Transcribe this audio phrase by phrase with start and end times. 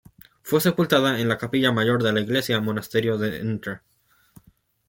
[0.41, 3.83] Fue sepultada en la capilla mayor de la iglesia-monasterio de Ntra.